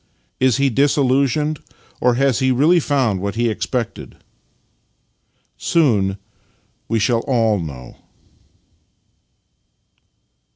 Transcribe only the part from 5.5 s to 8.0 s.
Soon we shall all know.